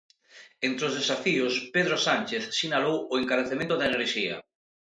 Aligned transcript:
Entre 0.67 0.83
os 0.89 0.97
desafíos, 0.99 1.53
Pedro 1.75 1.97
Sánchez 2.07 2.43
sinalou 2.59 2.97
o 3.13 3.15
encarecemento 3.21 3.73
da 3.77 3.89
enerxía. 3.91 4.35